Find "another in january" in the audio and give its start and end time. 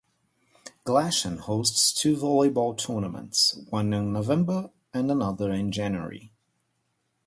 5.11-6.31